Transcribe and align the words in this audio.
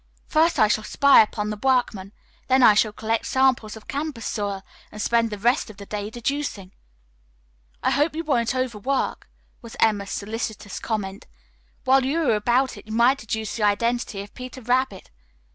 "First, 0.25 0.57
I 0.57 0.67
shall 0.67 0.83
spy 0.83 1.21
upon 1.21 1.51
the 1.51 1.59
workmen, 1.61 2.11
then 2.47 2.63
I 2.63 2.73
shall 2.73 2.91
collect 2.91 3.27
samples 3.27 3.77
of 3.77 3.87
campus 3.87 4.25
soil 4.25 4.63
and 4.91 4.99
spend 4.99 5.29
the 5.29 5.37
rest 5.37 5.69
of 5.69 5.77
the 5.77 5.85
day 5.85 6.09
deducing." 6.09 6.71
"I 7.83 7.91
hope 7.91 8.15
you 8.15 8.23
won't 8.23 8.55
overwork," 8.55 9.29
was 9.61 9.77
Emma's 9.79 10.09
solicitous 10.09 10.79
comment. 10.79 11.27
"While 11.83 12.03
you 12.03 12.23
are 12.31 12.35
about 12.35 12.77
it 12.77 12.87
you 12.87 12.93
might 12.93 13.19
deduce 13.19 13.57
the 13.57 13.61
identity 13.63 14.21
of 14.23 14.33
'Peter 14.33 14.61
Rabbit.' 14.61 15.11